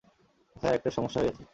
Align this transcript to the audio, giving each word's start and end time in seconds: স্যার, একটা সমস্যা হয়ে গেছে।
স্যার, 0.55 0.73
একটা 0.75 0.89
সমস্যা 0.89 1.19
হয়ে 1.19 1.29
গেছে। 1.29 1.43